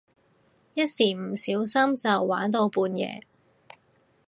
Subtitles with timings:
[0.73, 3.21] 一個唔小心就玩到半夜